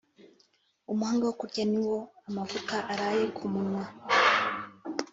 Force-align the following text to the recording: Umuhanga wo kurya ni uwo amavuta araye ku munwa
Umuhanga 0.91 1.23
wo 1.27 1.33
kurya 1.41 1.63
ni 1.71 1.77
uwo 1.83 1.99
amavuta 2.27 2.75
araye 2.93 3.23
ku 3.37 3.43
munwa 3.53 3.83